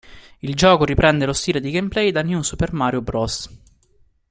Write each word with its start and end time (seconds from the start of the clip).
Il 0.39 0.55
gioco 0.55 0.83
riprende 0.83 1.27
lo 1.27 1.31
stile 1.33 1.59
di 1.59 1.69
gameplay 1.69 2.09
da 2.09 2.23
New 2.23 2.41
Super 2.41 2.73
Mario 2.73 3.03
Bros. 3.03 3.47